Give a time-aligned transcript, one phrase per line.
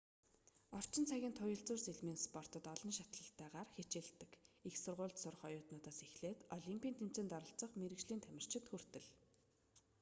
[0.77, 4.31] орчин цагын туяалзуур сэлмийн спортод олон шатлалтайгаар хичээллдэг
[4.67, 9.05] их сургуульд сурах оюутнуудаас эхлээд олимпийн тэмцээнд оролцох мэргэжлийн тамирчид хүртэл